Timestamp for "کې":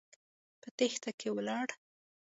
1.19-1.29